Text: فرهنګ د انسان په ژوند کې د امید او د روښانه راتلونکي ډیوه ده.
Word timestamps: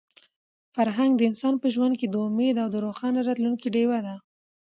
فرهنګ 0.75 1.11
د 1.15 1.21
انسان 1.29 1.53
په 1.61 1.67
ژوند 1.75 1.93
کې 1.99 2.07
د 2.09 2.15
امید 2.27 2.55
او 2.63 2.67
د 2.71 2.75
روښانه 2.85 3.19
راتلونکي 3.27 3.67
ډیوه 3.75 3.99
ده. 4.05 4.15